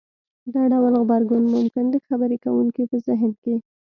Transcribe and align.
دا 0.53 0.63
ډول 0.71 0.93
غبرګون 1.01 1.43
ممکن 1.55 1.85
د 1.89 1.95
خبرې 2.07 2.37
کوونکي 2.45 2.83
په 2.91 2.97
زهن 3.07 3.31
کې 3.43 3.55